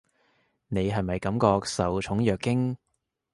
[0.69, 2.75] 你係咪感覺受寵若驚？